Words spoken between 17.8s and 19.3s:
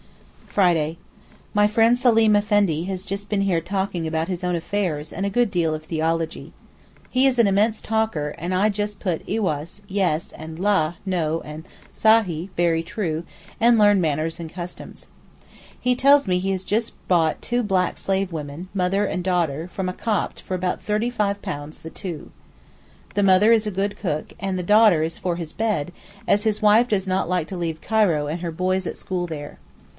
slave women, mother and